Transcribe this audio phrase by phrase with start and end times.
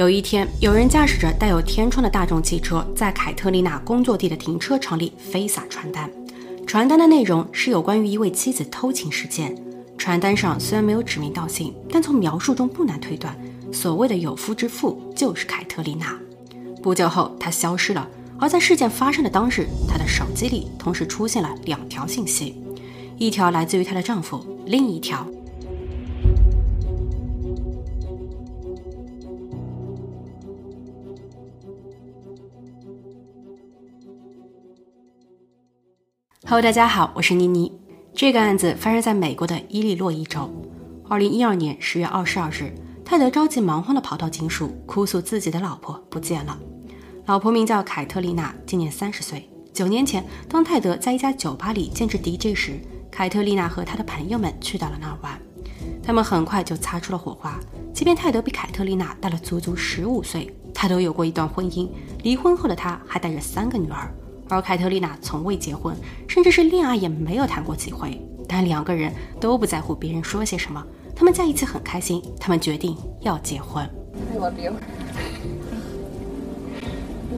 [0.00, 6.10] 有一天，有人驾驶着带有天窗的大众汽车，在凯特丽娜工作地的停车场里飞撒传单。
[6.66, 9.54] 传单的内容是有关于一位妻子偷情事件。
[9.98, 13.38] 传单上虽然没有指名道姓，但从描述中不难推断，
[13.70, 16.18] 所谓的有夫之妇就是凯特丽娜。
[16.82, 18.08] 不久后，她消失了。
[18.38, 22.54] 而在事件发生的当日，她的手机里同时出现了两条信息，
[23.18, 25.26] 一条来自于她的丈夫，另一条。
[36.46, 37.70] Hello，大家好，我是妮妮。
[38.14, 40.50] 这个案子发生在美国的伊利诺伊州。
[41.08, 42.72] 二零一二年十月二十二日，
[43.04, 46.58] 泰德着急忙慌地跑到警署，哭诉自己的老婆不见了。
[47.26, 49.48] 老婆名叫凯特丽娜，今年三十岁。
[49.72, 55.38] 九年前，当泰德在一家酒吧里兼职 DJ 时，凯特丽娜和他的朋友们去到了那儿玩。
[56.02, 57.60] 他们很快就擦出了火花。
[57.92, 61.88] 即便泰德比凯特丽娜大了足足十五岁，他都有过一段婚姻。
[62.22, 64.12] 离婚后的他还带着三个女儿。
[64.50, 65.96] 而凯特丽娜从未结婚，
[66.28, 68.20] 甚至是恋爱也没有谈过几回。
[68.48, 70.84] 但两个人都不在乎别人说些什么，
[71.14, 72.20] 他们在一起很开心。
[72.38, 73.88] 他们决定要结婚。
[74.34, 74.72] I love you.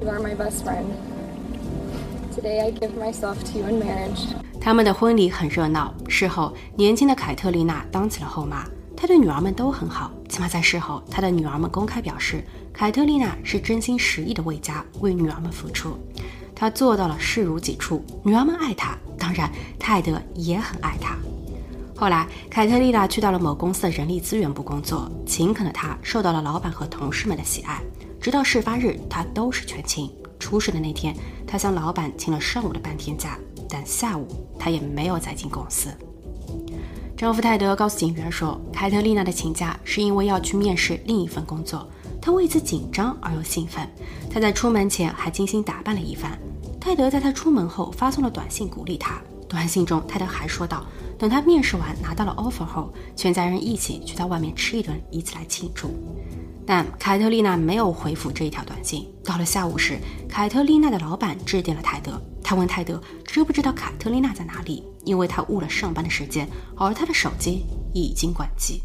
[0.01, 0.87] You are my best friend.
[2.35, 4.29] Today I give myself to you in marriage.
[4.59, 5.93] 他们的婚礼很热闹。
[6.09, 8.65] 事后，年轻的凯特丽娜当起了后妈。
[8.97, 15.99] 她对女儿们都很好，起码在事后，她的女儿们公开表示，凯特丽娜是真心实意的为家、为女儿们付出。
[16.55, 21.17] 他做到了视如己出，女儿们爱他，当然泰德也很爱他。
[21.97, 27.80] 后来，凯特丽娜去到了某公司的人力资源部工作，勤恳的她受到了老板和同事们的喜爱。
[28.20, 30.11] 直到事发日，她都是全勤。
[30.39, 31.14] 出事的那天，
[31.47, 34.27] 她向老板请了上午的半天假，但下午
[34.58, 35.91] 她也没有再进公司。
[37.17, 41.89] 丈夫泰德告诉警员说，凯特丽娜的请假是因为要去面试另一份工作，
[42.23, 43.87] 他为此紧张而又兴奋。
[44.31, 46.39] 他在出门前还精心打扮了一番。
[46.81, 49.20] 泰德在他出门后发送了短信鼓励他。
[49.48, 50.86] 短信中，泰德还说道
[51.19, 55.91] ：“等他面试完拿到了 offer 后，全家人一起去到外面吃一顿，以此来庆祝。”
[56.64, 59.07] 但凯特丽娜没有回复这一条短信。
[59.24, 59.98] 到了下午时，
[60.29, 68.80] 凯特丽娜的老板致电了泰德，他问泰德知不知道凯特丽娜在哪里，因为他误了上班的时间，而他的手机已经关机。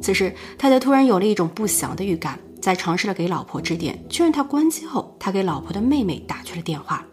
[0.00, 2.38] 此时，泰德突然有了一种不祥的预感。
[2.60, 7.06] 在尝试了给老婆致电确认她关机后，他给老婆的妹妹打去了电话，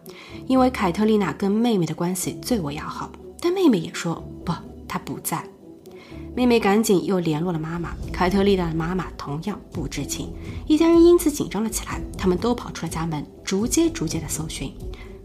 [0.47, 4.51] 因为凯特丽娜跟妹妹的关系最为要好，但妹妹也说不，
[4.87, 5.47] 她不在。
[6.35, 10.33] 妹妹赶紧又联络了妈妈，凯特丽娜的妈妈同样不知情，
[10.67, 14.73] 一家人因此紧张了起来，他们都跑出了家门，逐街逐街的搜寻，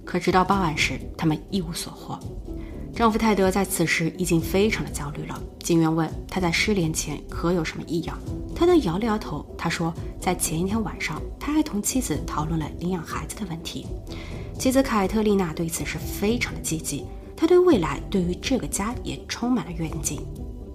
[0.05, 2.21] 可直到报案时，他们一无所获。
[2.95, 5.43] 丈夫泰德在此时已经非常的焦虑了。
[5.61, 8.19] 警员问他在失联前可有什么异样，
[8.55, 9.45] 泰德摇了摇头。
[9.57, 13.87] 他说，在前一天晚上，他还同妻子讨论了领养孩子的问题。
[14.59, 20.21] 妻子凯特丽娜对此是非常的积极，她对未来，对于这个家也充满了愿景。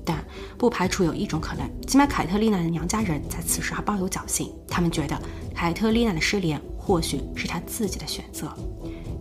[0.03, 0.23] 但
[0.57, 5.19] 不排除有一种可能，起码凯特丽娜的娘家人在此时还抱有侥幸，他们觉得
[5.53, 8.51] 凯特丽娜的失联或许是她自己的选择。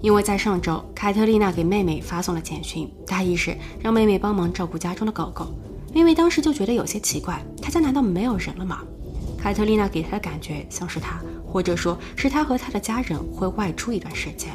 [0.04, 5.46] 因为在上周，凯特丽娜给妹妹发送了简讯，大意是让妹妹帮忙照顾家中的狗狗。
[5.94, 8.82] 妹妹当时就觉得有些奇怪，她家难道没有人了吗？
[9.38, 14.54] 凯特丽娜给她的感觉像是她，或者说是她和她的家人会外出一段时间。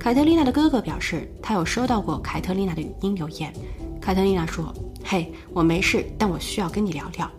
[0.00, 3.52] 凯特丽娜的哥哥表示，他有收到过凯特丽娜的语音留言。
[4.00, 4.72] 凯特丽娜说
[5.04, 7.30] ：“嘿，我没事，但我需要跟你聊聊。”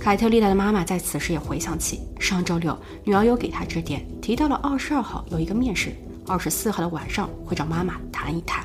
[0.00, 5.94] 凯特丽娜的妈妈在此时也回想起上周六女儿有给她致电，提到了二十二号有一个面试。
[6.26, 8.64] 二十四号的晚上会找妈妈谈一谈，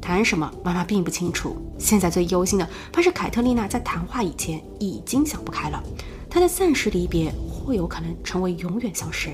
[0.00, 0.52] 谈什么？
[0.62, 1.56] 妈妈并不清楚。
[1.78, 5.82] 现在最忧心的怕是凯特丽娜在谈话以前已经想不开了，
[6.28, 9.30] 她的暂时离别或有可能成为永远消失。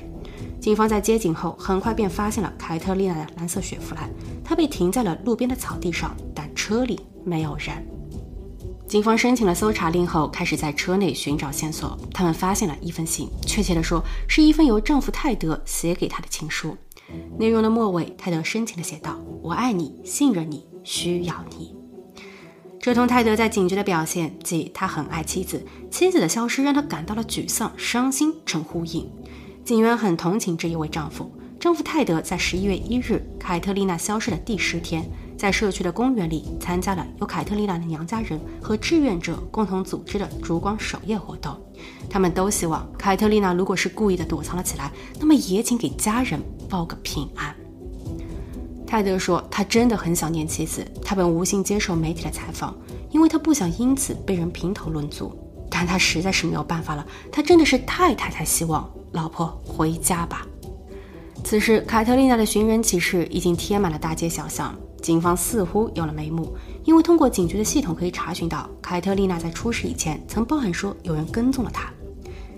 [0.60, 4.10] 警方在接警后很快便发现了凯特丽娜的蓝色雪佛兰，
[4.44, 7.87] 她被停在了路边的草地上，但车里没有人。
[8.87, 11.98] 警方申请了搜查令后，开始在车内寻找线索。
[12.14, 16.76] 他们发现了一封信，确切的说，是一封由丈夫泰德写给她的情书。
[17.38, 21.75] 内容的末尾，泰德深情地写道：“我爱你，信任你，需要你。”
[22.81, 29.11] 这同泰德在警局的表现，即他很爱妻子，妻子的消失让他感到了沮丧、伤心，成呼应。
[29.64, 31.31] 警员很同情这一位丈夫。
[31.58, 35.05] 丈夫泰德在十一月一日，凯特丽娜消失的第十天。
[35.37, 41.55] 在社区的公园里参加了由凯特丽娜的娘家人和志愿者共同组织的烛光守夜活动。
[42.09, 44.91] 他们都希望凯特丽娜如果是故意的躲藏了起来，
[45.21, 47.55] 那么也请给家人报个平安。
[48.87, 50.87] 泰德说，他真的很想念妻子。
[51.05, 52.75] 他本无心接受媒体的采访，
[53.11, 55.37] 因为他不想因此被人评头论足。
[55.69, 60.47] 但他实在是没有办法了，他真的是太太太希望老婆回家吧。
[61.44, 66.54] 此时，凯特丽娜的寻人启事已经贴满了大街小巷，警方似乎有了眉目，
[66.84, 71.90] 因为通过警局的系统可以查询到，凯特丽娜在出事以前曾报案说有人跟踪了她。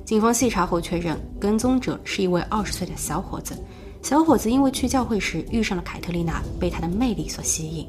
[0.04, 3.54] 警方细查后确认，跟踪者是一位二十岁的小伙子。
[4.00, 7.86] 小伙子因为去教会时遇上了凯特丽娜，被她的魅力所吸引。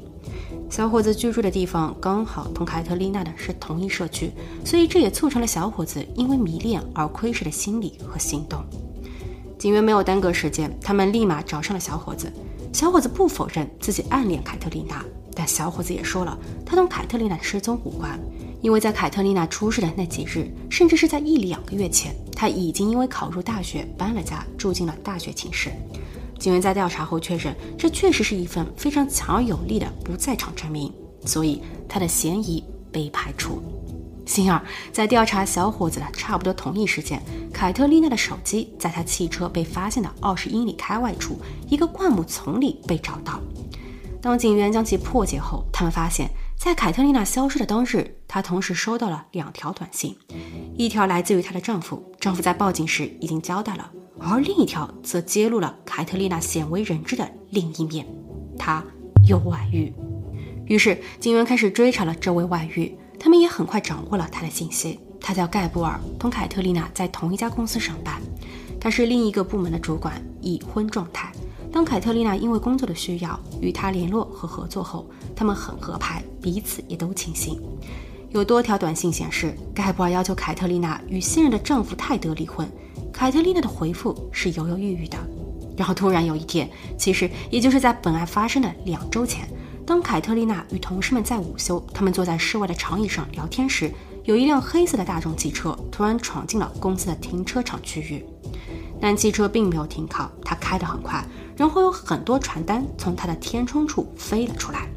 [0.68, 4.30] 小伙子居住的地方刚好同凯特丽娜的是同一社区，
[4.64, 8.62] 所以这也促成了小伙子因为迷恋而窥视的心理和行动。
[9.58, 12.30] 警员没有耽搁时间，他们立马找上了小伙子。
[12.72, 18.18] 小伙子不否认自己暗恋凯特琳娜，但小伙子也说了，他同凯特琳娜失踪无关，
[18.62, 25.70] 因为在凯特琳娜出事的那几日，甚至是在一两个月前，他已经因为考入大学搬了家，住进了大学寝室。
[26.38, 30.92] 警员在调查后确认，这确实是一份非常强而有力的不在场证明，
[31.26, 33.60] 所以他的嫌疑被排除。
[34.26, 34.60] 星二
[34.92, 37.20] 在调查小伙子的差不多同一时间，
[37.52, 43.40] 凯特丽娜的手机在他汽车被发现的二十英里开外处一个灌木丛里被找到。
[44.22, 50.14] 当警员将其破解后，他们发现，在凯特丽娜消失的当日，她同时收到了两条短信，
[50.76, 58.06] 一条来自于她的丈夫，丈夫在报警时已经交代了，而另一条则揭露了凯特丽娜鲜为人知的另一面，
[58.58, 58.84] 她
[59.26, 59.90] 有外遇。
[60.66, 62.94] 于是，警员开始追查了这位外遇。
[63.20, 64.98] 他们也很快掌握了他的信息。
[65.20, 68.18] 他叫盖布尔，同凯特丽娜在同一家公司上班。
[68.80, 71.30] 他是另一个部门的主管，已婚状态。
[71.70, 75.06] 当凯特丽娜因为工作的需要与他联络和合作后，
[75.36, 77.60] 他们很合拍，彼此也都倾心。
[78.30, 82.66] 有多条短信显示，盖布尔要求凯特丽娜与现任的丈夫泰德离婚。
[83.12, 85.18] 凯特丽娜的回复是犹犹豫豫的。
[85.76, 89.46] 然后突然有一天，其实也就是在本案发生的两周前。
[89.90, 93.92] 当凯特丽娜与同事们在午休，他们坐在室外的长椅上聊天时，
[94.22, 98.24] 有一辆黑色的大众汽车突然闯进了公司的停车场区域。
[99.00, 101.26] 但汽车并没有停靠，它开得很快，
[101.56, 104.88] 然后有很多传单从它的天窗处飞了出来。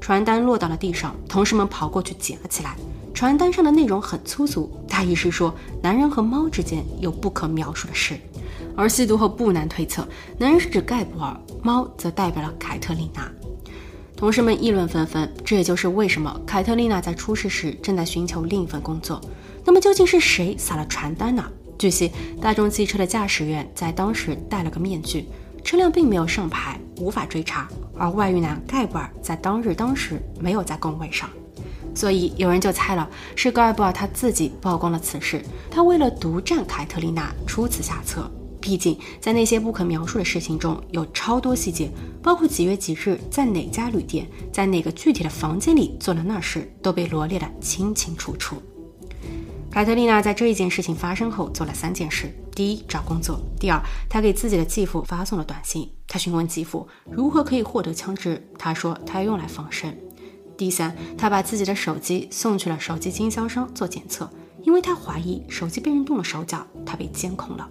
[0.00, 2.74] 传单落到了地上，同事们跑过去捡了起来。
[3.12, 8.18] 传单上的内容很粗俗，大意是说男人和猫之间有不可描述的事。
[8.74, 10.08] 而吸毒后不难推测，
[10.38, 13.30] 男人是指盖布尔，猫则代表了凯特丽娜。
[14.22, 19.20] 同事们议论纷纷，这也就是为什么凯特丽娜在出事时正在寻求另一份工作。
[19.64, 21.44] 那么究竟是谁撒了传单呢？
[21.76, 25.26] 据悉，大众汽车的驾驶员在当时戴了个面具，
[25.64, 27.68] 车辆并没有上牌，无法追查。
[27.98, 31.28] 而外遇男盖布尔在当日当时没有在工位上，
[31.92, 38.30] 所以有人就猜了，是盖布尔他自己曝光了此事，他为了独占凯特丽娜出此下策。
[38.62, 41.90] 毕竟，在那些不可描述的事情中有超多细节，
[42.22, 48.62] 包括几月几日在哪家旅店，在哪个具体的房间里做了那事，都被罗列得清清楚楚。
[49.68, 59.90] 凯特丽娜在这一件事情发生后做了三件事：第一，找工作；第二，她给自己的继父发送了短信，她询问继父如何可以获得枪支，他说他要用来防身；
[60.56, 64.30] 第三，她把自己的手机送去了手机经销商做检测，
[64.62, 67.68] 因为他怀疑手机被人动了手脚，他被监控了。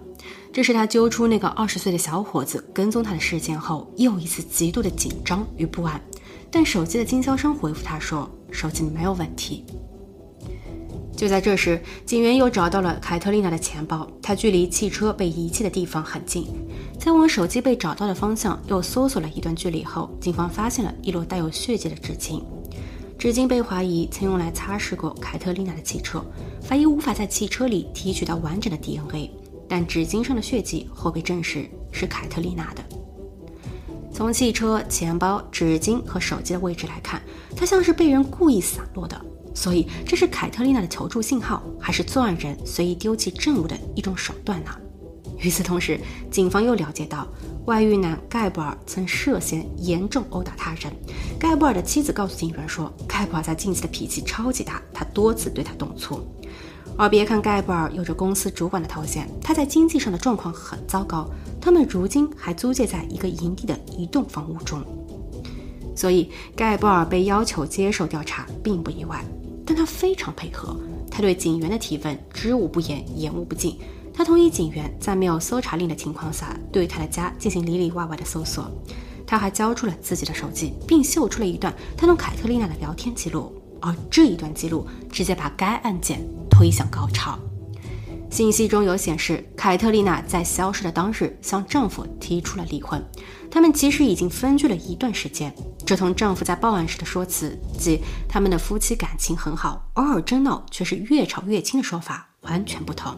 [0.52, 6.00] 这是他揪出那个二十岁的小伙子跟踪他的事件后，又一次极度的紧张与不安。
[6.50, 9.64] 但手机的经销商回复他说，手机没有问题。
[11.16, 16.46] 就在这时，警员又找到了凯特丽娜的钱包，他距离汽车被遗弃的地方很近。
[16.98, 22.42] 在往手机被找到的方向又搜索了一段距离后，警方发现了一摞带有血迹的纸巾。
[23.22, 26.20] 纸巾被怀疑曾用来擦拭过凯特丽娜的汽车，
[26.60, 29.30] 法医无法在汽车里提取到完整的 DNA。
[29.68, 32.82] 但纸巾上的血迹后被证实是凯特丽娜的。
[34.12, 37.22] 从汽车、钱包、纸巾和手机的位置来看，
[37.56, 39.16] 它像是被人故意散落的。
[39.54, 44.70] 所以，这是凯特丽娜的求助信号，还是作案人随意丢弃证物的一种手段呢？
[45.38, 47.28] 与此同时，警方又了解到，
[47.66, 50.92] 外遇男盖布尔曾涉嫌严重殴打他人。
[51.38, 56.20] 盖布尔的妻子告诉警员说，盖布尔在近期的脾气超级大，他多次对他动粗。
[56.98, 61.30] 而别看盖布尔有着公司主管的头衔，他在经济上的状况很糟糕。
[61.60, 64.82] 他们如今还租借在一个营地的一栋房屋中，
[65.94, 69.24] 所以盖布尔被要求接受调查并不意外。
[69.64, 70.76] 但他非常配合，
[71.08, 73.78] 他对警员的提问知无不言，言无不尽。
[74.14, 78.70] 他同意警员在没有搜查令的情况下对他的家进行里里外外的搜索。
[79.26, 83.52] 他还交出了自己的手机，并秀出了一段他同凯特丽娜的聊天记录。
[83.84, 87.36] 而这一段记录直接把该案件推向高潮。
[88.30, 93.04] 信息中有显示，凯特丽娜在消失的当日向丈夫提出了离婚。
[93.50, 95.52] 他们其实已经分居了一段时间，
[95.84, 103.14] 这同丈夫在报案时的说辞，即他们的夫妻感情很好，偶尔争闹却是越吵越亲的说法完全不同。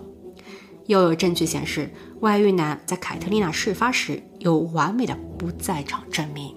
[0.86, 6.54] 又有证据显示，外遇男在凯特丽娜事发时有完美的不在场证明。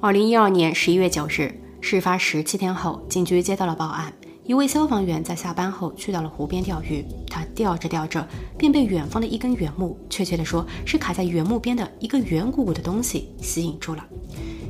[0.00, 4.12] 二零一二年十一月九日，事发十七天后，警局接到了报案。
[4.44, 8.26] 一位消防员在下班后去到了湖边钓鱼，他钓着钓着，
[8.58, 14.04] 便被远方的一根原木，确切的说是卡在原木边的一个圆鼓鼓的东西吸引住了。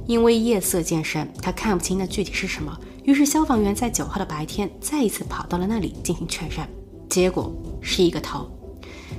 [0.07, 6.69] 因为夜色渐深，他看不清那具体是什么，于是消防员在九号的白天再一次跑到了那里进行确认，
[7.13, 8.51] 结果是一个头。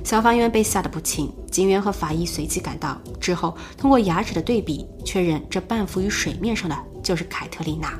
[0.02, 7.96] 消防员被吓得不轻，警员和法医随即赶到，之后通过牙齿的对比，确认这半浮于水面上的就是凯特丽娜。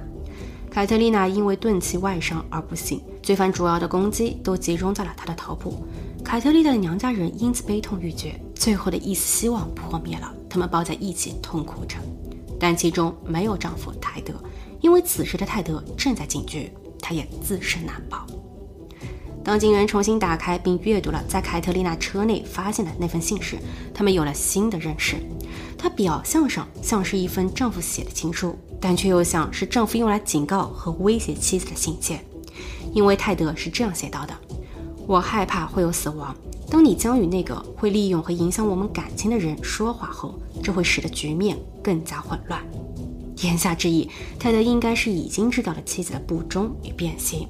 [0.69, 5.87] 凯特丽娜因为钝器外伤而不幸，罪犯主要的攻击都集中在了她的头部。
[6.25, 10.35] 凯特丽娜的娘家人因此悲痛欲绝，最后的一丝希望破灭了。
[10.51, 11.97] 他们抱在一起痛哭着，
[12.59, 14.35] 但其中没有丈夫泰德，
[14.81, 18.27] 因为此时的泰德正在警局，他也自身难保。
[19.45, 23.59] 当警员重新打开并阅读了在凯特丽娜车内发现的那份信时，
[23.93, 25.17] 他们有了新的认识。
[25.77, 32.25] 它表象上像是一份丈夫写的情书，但却又像是丈夫用来警告和威胁妻子的信件。
[32.95, 34.35] 因为泰德是这样写到的
[35.07, 36.35] ：“我害怕会有死亡。
[36.71, 42.65] 当你将与那个会利用和影响我们感情的人说话后，这会使得局面更加混乱。”
[43.43, 44.09] 言下之意，
[44.39, 47.47] 泰德应该是已经知道了妻子的不忠与变心。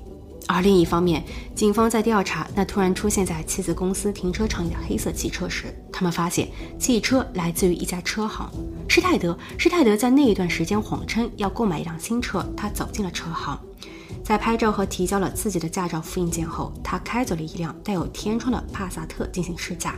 [0.47, 1.25] 而另一方面，
[1.55, 6.49] 警方在调查那突然出现在妻子公司停车场里的黑色汽车时，他们发现
[6.79, 8.51] 汽车来自于一家车行，
[8.89, 9.37] 施泰德。
[9.57, 13.59] 施泰德在那一段时间谎称要购买一辆新车，他走进了车行，
[14.23, 19.95] 在拍照和提交了自己的驾照复印件后，他开走了一辆带有天窗的帕萨特进行试驾。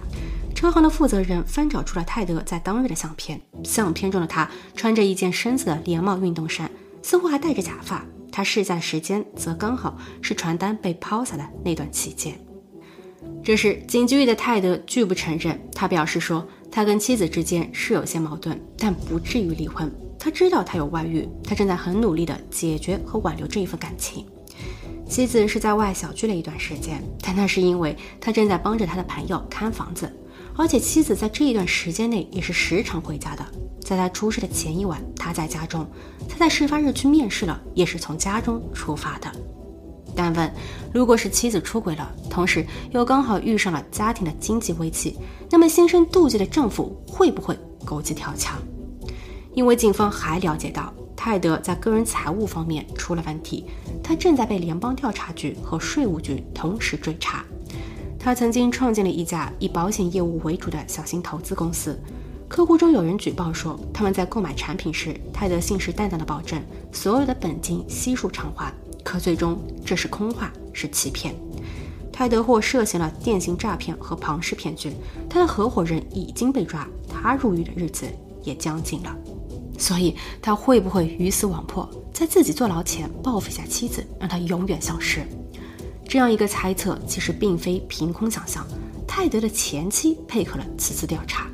[0.55, 6.71] 车行的负责人翻找出了泰德在当日的相片，相片中的他穿着一件深色的连帽运动衫，
[7.03, 8.05] 似乎还戴着假发。
[8.37, 12.39] 他试驾时间则刚好是传单被抛下的那段期间。
[13.43, 15.59] 这时，警局里的泰德拒不承认。
[15.73, 19.91] 他表示说，他跟妻子之间是有些矛盾，但不至于离婚。
[20.19, 24.27] 他知道他有外遇，他正在很努力地解决和挽留这一份感情。
[25.09, 30.15] 妻子是在外小聚了一段时间，但那是因为他正在帮着他的朋友看房子，
[30.57, 33.45] 而且妻子在这一段时间内也是时常回家的。
[33.81, 35.87] 在他出事的前一晚，他在家中。
[36.29, 39.31] 他在事发日去面试了，也是从家中出发的。
[40.15, 40.51] 但问，
[40.93, 45.17] 如果是妻子出轨了，同时又刚好遇上了家庭的经济危机，
[45.51, 48.59] 那么心生妒忌的丈夫会不会狗急跳墙？
[49.55, 53.67] 因为警方还了解到，泰德在个人财务方面出了问题，
[54.03, 57.45] 他正在被联邦调查局和税务局同时追查。
[58.27, 61.97] 他曾经创建了一家以保险业务为主的小型投资公司。
[62.49, 71.37] 客户中有人举报说，他们在购买产品时，泰德信誓旦旦地保证所有的本金悉数偿还，可最终这是空话，是欺骗。
[72.13, 74.93] 泰德或涉嫌了电信诈骗和庞氏骗局，
[75.31, 78.07] 他的合伙人已经被抓，他入狱的日子
[78.43, 79.17] 也将近了。
[79.79, 85.25] 所以，他会不会鱼死网破，在自己坐牢前报复一下妻子，让他永远消失？
[86.09, 88.67] 这样一个猜测其实并非凭空想象。
[89.07, 91.47] 泰德的前妻配合了此次调查。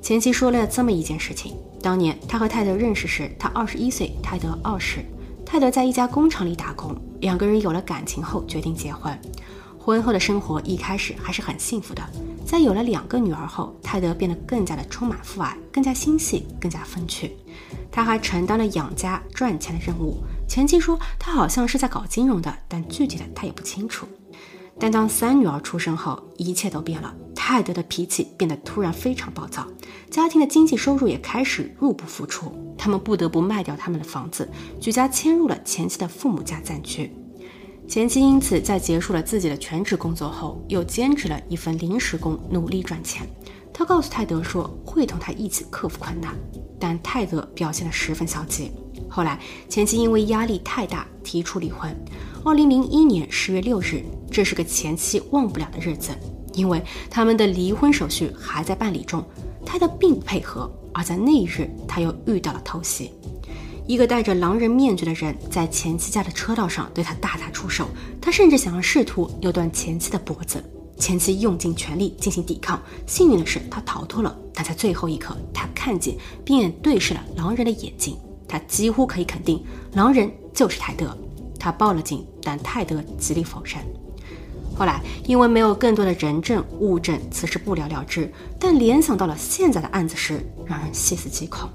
[0.00, 5.04] 前妻说了这么一件事情：当年他和泰德认识时，他二十一岁，泰德二十。
[5.44, 9.16] 泰德在一家工厂里打工，两个人有了感情后决定结婚。
[9.84, 12.02] 婚后的生活一开始还是很幸福的。
[12.46, 17.36] 在有了两个女儿后，泰德变得更加的充满父爱，更加心细，更加风趣。
[17.90, 20.22] 他还承担了养家赚钱的任务。
[20.48, 24.06] 前妻说他好像是在搞金融的，但具体的他也不清楚。
[24.78, 27.12] 但当三女儿出生后，一切都变了。
[27.34, 29.66] 泰德的脾气变得突然非常暴躁，
[30.08, 34.48] 家庭的经济收入也开始入不敷出，他们不得不卖掉他们的房子，
[34.80, 37.12] 举家迁入了前妻的父母家暂居。
[37.92, 43.28] 前妻因此在结束了自己的全职工作后，又兼职了一份临时工，努力赚钱。
[43.70, 46.34] 他告诉泰德说会同他一起克服困难，
[46.80, 48.70] 但泰德表现得十分消极。
[49.10, 51.94] 后来，前妻因为压力太大提出离婚。
[52.42, 56.12] 二零零一年十月六日，这是个前妻忘不了的日子，
[56.54, 59.22] 因为他们的离婚手续还在办理中。
[59.66, 63.12] 泰德并不配合，而在那一日，他又遇到了偷袭。
[63.86, 67.88] 一个戴着狼人面具的人在前妻家的车道上对他大打出手，
[68.20, 70.62] 他甚至想要试图扭断前妻的脖子。
[70.98, 74.36] 前妻用尽全力进行抵抗，幸运的是他逃脱了。
[74.54, 78.16] 但在最后一刻，他看见并对视了狼人的眼睛。
[78.46, 81.16] 他几乎可以肯定，狼人就是泰德。
[81.58, 83.78] 他报了警，但泰德极力否认。
[84.76, 88.32] 后来因为没有更多的人证物证，此事不了了之。
[88.60, 91.68] 但联想到了现在的案子时，让人细思极恐。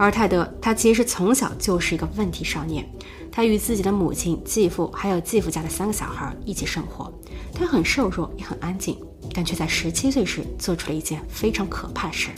[0.00, 2.88] 而泰德，他其实从小就是一个问题少年。
[3.30, 7.12] 他与自己的母亲、继父还有继父家的三个小孩一起生活。
[7.52, 8.96] 他很瘦弱，也很安静，
[9.34, 12.30] 但却在十七岁时做出了一件非常可怕的事。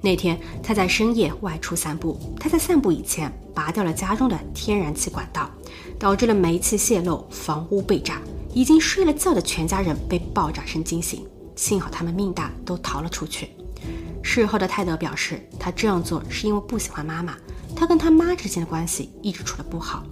[0.00, 2.16] 那天，他在深夜外出散步。
[2.38, 5.50] 他在散步以前拔掉了家中的天然气管道，
[5.98, 8.22] 导致了煤气泄漏，房屋被炸。
[8.52, 13.48] 已经睡了觉的全家人被爆炸声惊醒，幸好他们命大，都逃了出去。
[14.26, 17.36] 事后的泰德表示，他这样做是因为不喜欢妈妈，
[17.76, 20.02] 他跟他妈之间的关系一直处得不好。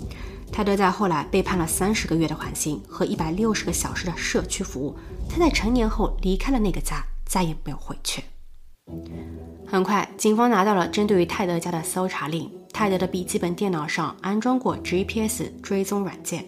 [0.52, 4.95] 泰德在后来被判了三十个月的缓刑和一百六十个小时的社区服务。
[5.31, 8.23] 他在成年后离开了那个家，再也没有回去。
[9.66, 12.50] 很快，警方拿到了针对于泰德家的搜查令。
[12.71, 16.45] 泰德的笔记本电脑上安装过 GPS 追踪软件。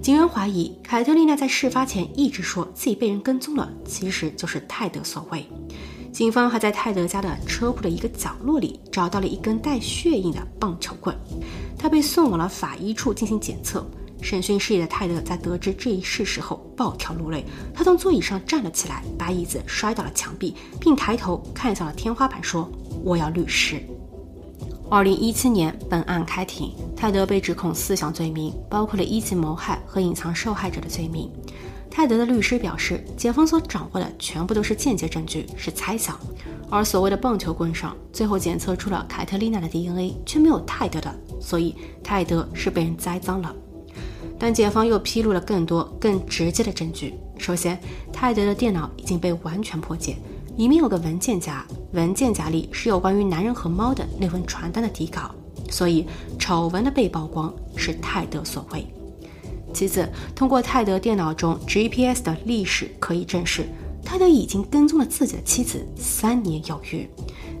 [0.00, 5.44] 警员怀疑凯特丽娜在事发前一直说自己被人跟踪了，其实就是泰德所为。
[6.18, 11.16] 警方还在泰德家的车库的一个角落里找到了一根带血印的棒球棍，
[11.78, 13.88] 他被送往了法医处进行检测。
[14.20, 22.68] 审讯室里的泰德在得知这一事实后暴跳如雷，他从座椅上站了起来，把椅子摔到了墙壁，并抬头看向了天花板，说
[23.04, 23.80] ：“我要律师。”
[24.90, 31.30] 二零一七年，本案开庭，泰德被指控四项罪名，包括了一级谋害和隐藏受害者的罪名。
[31.90, 36.18] 泰德的律师表示，检方所掌握的全部都是间接证据，是猜想。
[36.70, 43.54] 而所谓的棒球棍上，最后检测出了凯特丽娜的 DNA，却没有泰德的，所以泰德是被人栽赃了。
[44.38, 47.14] 但检方又披露了更多、更直接的证据。
[47.38, 47.80] 首先，
[48.12, 50.16] 泰德的电脑已经被完全破解，
[50.56, 55.34] 里面有个文件夹，文件夹里是有关于男人和猫的那份传单的底稿，
[55.70, 56.06] 所以
[56.38, 58.86] 丑闻的被曝光是泰德所为。
[59.78, 63.64] 其次，通过泰德电脑中 GPS 的历史可以证实，
[64.04, 67.08] 泰德已经跟踪了自己的妻子三年有余。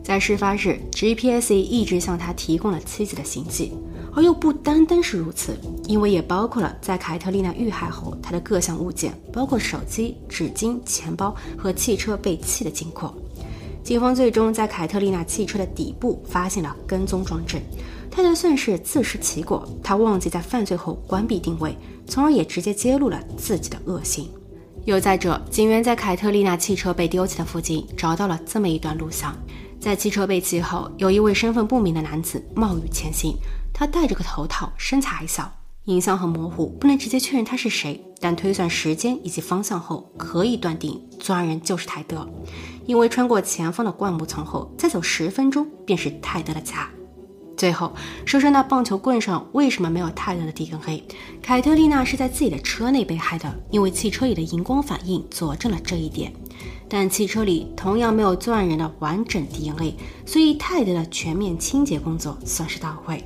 [0.02, 3.72] 在事发日，GPS 一直向他提供了妻子的行迹，
[4.12, 13.14] 而又不单单是如此，因为也包括了在凯特丽娜遇害后，她的各项物件，包括手机、纸巾、钱包和汽车被弃的经过。
[13.88, 17.58] 警方最终在凯特丽娜汽车的底部发现了跟踪装置。
[18.10, 21.74] 泰德算是自食其果，他忘记在犯罪后关闭定位，
[22.06, 24.28] 从而也直接揭露了自己的恶行。
[24.84, 29.34] 又再者，警员在凯特丽娜汽车被丢弃的附近找到了这么一段录像：
[29.80, 33.34] 在汽车被弃后，有一位身份不明的男子冒雨前行，
[33.72, 35.50] 他戴着个头套，身材矮小，
[35.84, 42.28] 影像很模糊，不能直接确认他是谁，但推算时间以及方向后，可以断定作案人就是泰德，
[42.88, 46.88] 因为穿过前方的灌木丛后，再走十分钟便是泰德的家。
[47.54, 47.92] 最后，
[48.24, 51.04] 说说那棒球棍上为什么没有泰德的 DNA？
[51.42, 56.32] 凯特丽娜是在自己的车内被害的，因为汽车里的荧光反应佐证了这一点。
[56.88, 63.22] 但汽车里同样没有作案人的完整 DNA，所以泰德的全面清洁工作算是到位。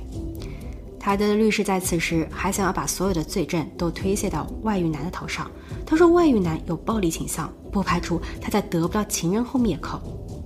[1.03, 5.51] 泰德的律师在此时还想要把所有的罪证都推卸到外遇男的头上，
[5.85, 9.99] 他说外遇男有暴力倾向，不排除他在得不到情人后灭口。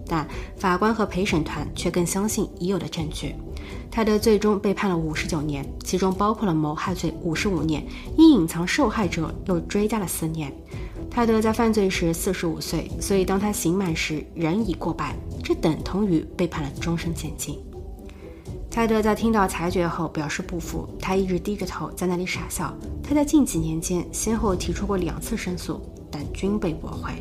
[0.08, 3.36] 但法官和陪审团却更相信已有的证据。
[3.92, 7.86] 泰德最终被判了五十九年，其中包括了谋害罪五十五年，
[8.18, 10.52] 因隐藏受害者又追加了四年。
[11.12, 17.60] 泰德在犯罪时四十五岁，所以当他刑满时人已过百，这等同于被判了终身监禁。
[18.70, 22.72] 泰德在听到裁决后表示不服，他一直低着头在那里傻笑。
[23.04, 27.12] 他在近几年间先后提出过两次申诉，但均被驳回。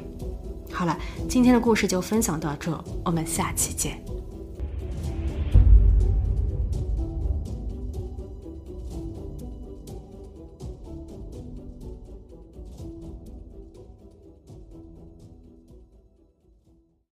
[0.71, 0.97] 好了，
[1.29, 3.99] 今天的故事就分享到这，我们下期见。